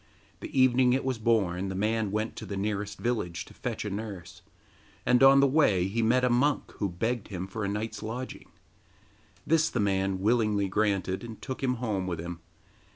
The 0.39 0.59
evening 0.59 0.93
it 0.93 1.05
was 1.05 1.19
born 1.19 1.69
the 1.69 1.75
man 1.75 2.09
went 2.09 2.35
to 2.37 2.47
the 2.47 2.57
nearest 2.57 2.97
village 2.97 3.45
to 3.45 3.53
fetch 3.53 3.85
a 3.85 3.89
nurse, 3.91 4.41
and 5.05 5.21
on 5.21 5.41
the 5.41 5.47
way 5.47 5.85
he 5.87 6.01
met 6.01 6.23
a 6.23 6.29
monk 6.31 6.71
who 6.77 6.89
begged 6.89 7.27
him 7.27 7.45
for 7.45 7.63
a 7.63 7.67
night's 7.69 8.01
lodging. 8.01 8.49
This 9.45 9.69
the 9.69 9.79
man 9.79 10.19
willingly 10.19 10.67
granted, 10.69 11.23
and 11.23 11.39
took 11.39 11.61
him 11.61 11.75
home 11.75 12.07
with 12.07 12.19
him. 12.19 12.39